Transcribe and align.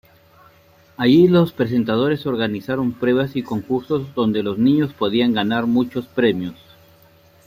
Allí 0.97 1.27
los 1.27 1.53
presentadores 1.53 2.25
organizaron 2.25 2.91
pruebas 2.91 3.35
y 3.35 3.43
concursos 3.43 4.15
donde 4.15 4.41
los 4.41 4.57
niños 4.57 4.93
podían 4.93 5.31
ganar 5.31 5.67
muchos 5.67 6.07
premios. 6.07 6.55